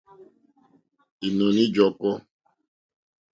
[1.27, 2.13] Ìnɔ̀ní ǃjɔ́kɔ́.